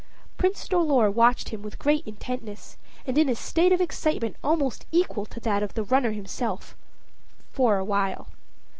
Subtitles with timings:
[0.35, 5.27] Prince Dolor watched him with great intentness, and in a state of excitement almost equal
[5.27, 6.75] to that of the runner himself
[7.51, 8.27] for a while.